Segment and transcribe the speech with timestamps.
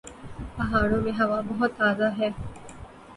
[0.55, 2.29] پہاڑوں میں ہوا بہت تازہ ہے۔